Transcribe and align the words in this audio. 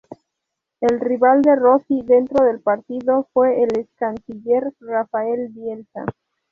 El 0.79 0.99
rival 0.99 1.43
de 1.43 1.55
Rossi 1.55 2.01
dentro 2.01 2.43
del 2.43 2.59
partido 2.59 3.27
fue 3.33 3.61
el 3.61 3.77
ex 3.77 3.93
canciller 3.97 4.73
Rafael 4.79 5.49
Bielsa. 5.51 6.05